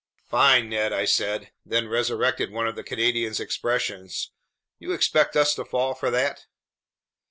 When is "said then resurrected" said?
1.05-2.49